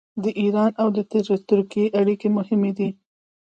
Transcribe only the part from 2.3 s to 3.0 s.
مهمې دي.